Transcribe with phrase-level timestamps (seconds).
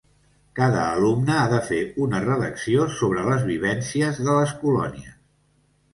[0.59, 5.19] Cada alumne ha de fer una redacció sobre les vivències de les colònies.